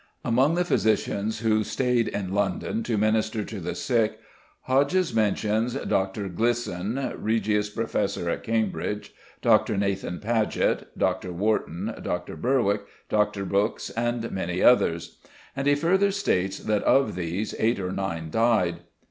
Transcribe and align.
Among 0.25 0.55
the 0.55 0.65
physicians 0.65 1.41
who 1.41 1.63
stayed 1.63 2.07
in 2.07 2.33
London 2.33 2.81
to 2.85 2.97
minister 2.97 3.43
to 3.43 3.59
the 3.59 3.75
sick, 3.75 4.17
Hodges 4.61 5.13
mentions 5.13 5.75
"Dr. 5.75 6.27
Glisson, 6.27 7.13
Regius 7.19 7.69
Professor 7.69 8.27
at 8.27 8.41
Cambridge, 8.41 9.13
Dr. 9.43 9.77
Nath. 9.77 10.03
Paget, 10.19 10.97
Dr. 10.97 11.31
Wharton, 11.31 11.93
Dr. 12.01 12.35
Berwick, 12.35 12.81
Dr. 13.09 13.45
Brookes, 13.45 13.91
and 13.91 14.31
many 14.31 14.63
others." 14.63 15.19
And 15.55 15.67
he 15.67 15.75
further 15.75 16.09
states 16.09 16.57
that 16.57 16.81
of 16.81 17.13
these, 17.13 17.53
eight 17.59 17.79
or 17.79 17.91
nine 17.91 18.31
died. 18.31 18.77